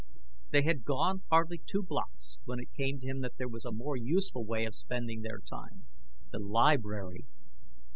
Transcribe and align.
They 0.49 0.63
had 0.63 0.83
gone 0.83 1.21
hardly 1.29 1.61
two 1.63 1.83
blocks 1.83 2.39
when 2.45 2.59
it 2.59 2.73
came 2.73 2.99
to 3.01 3.05
him 3.05 3.21
that 3.21 3.37
there 3.37 3.47
was 3.47 3.65
a 3.65 3.71
more 3.71 3.95
useful 3.95 4.43
way 4.43 4.65
of 4.65 4.73
spending 4.73 5.21
their 5.21 5.37
time. 5.37 5.85
The 6.31 6.39
library! 6.39 7.25